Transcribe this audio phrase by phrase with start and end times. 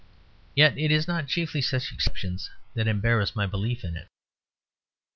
[0.55, 4.07] Yet it is not chiefly such exceptions that embarrass my belief in it.